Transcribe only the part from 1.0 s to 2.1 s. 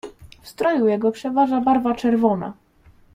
przeważa barwa